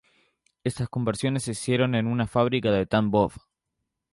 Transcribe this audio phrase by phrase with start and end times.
[0.63, 3.33] Estas conversiones se hicieron en una fábrica de Tambov.